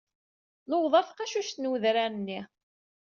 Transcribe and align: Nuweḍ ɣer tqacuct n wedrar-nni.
Nuweḍ 0.69 0.93
ɣer 0.95 1.05
tqacuct 1.07 1.57
n 1.59 1.69
wedrar-nni. 1.69 2.39